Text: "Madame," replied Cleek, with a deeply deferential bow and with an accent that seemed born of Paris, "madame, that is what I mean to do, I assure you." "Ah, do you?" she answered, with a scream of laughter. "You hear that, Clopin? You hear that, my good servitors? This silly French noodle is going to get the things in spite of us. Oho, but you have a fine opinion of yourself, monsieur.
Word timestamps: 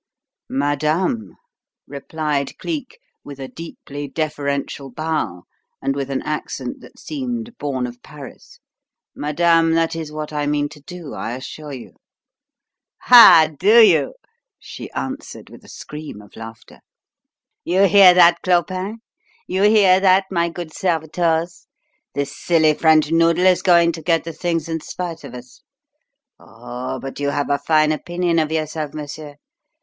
"Madame," 0.49 1.35
replied 1.87 2.57
Cleek, 2.57 2.97
with 3.23 3.39
a 3.39 3.47
deeply 3.47 4.07
deferential 4.07 4.89
bow 4.89 5.43
and 5.79 5.95
with 5.95 6.09
an 6.09 6.23
accent 6.23 6.81
that 6.81 6.97
seemed 6.97 7.55
born 7.59 7.85
of 7.85 8.01
Paris, 8.01 8.57
"madame, 9.13 9.73
that 9.75 9.95
is 9.95 10.11
what 10.11 10.33
I 10.33 10.47
mean 10.47 10.69
to 10.69 10.81
do, 10.81 11.13
I 11.13 11.33
assure 11.35 11.71
you." 11.73 11.97
"Ah, 13.09 13.49
do 13.59 13.79
you?" 13.79 14.15
she 14.57 14.89
answered, 14.93 15.51
with 15.51 15.63
a 15.63 15.69
scream 15.69 16.19
of 16.19 16.35
laughter. 16.35 16.79
"You 17.63 17.83
hear 17.87 18.15
that, 18.15 18.41
Clopin? 18.41 19.01
You 19.45 19.61
hear 19.61 19.99
that, 19.99 20.25
my 20.31 20.49
good 20.49 20.73
servitors? 20.73 21.67
This 22.15 22.35
silly 22.35 22.73
French 22.73 23.11
noodle 23.11 23.45
is 23.45 23.61
going 23.61 23.91
to 23.91 24.01
get 24.01 24.23
the 24.23 24.33
things 24.33 24.67
in 24.67 24.79
spite 24.79 25.23
of 25.23 25.35
us. 25.35 25.61
Oho, 26.39 26.99
but 26.99 27.19
you 27.19 27.29
have 27.29 27.51
a 27.51 27.59
fine 27.59 27.91
opinion 27.91 28.39
of 28.39 28.51
yourself, 28.51 28.95
monsieur. 28.95 29.35